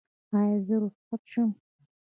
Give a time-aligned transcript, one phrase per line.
[0.37, 1.49] ایا زه رخصت شم؟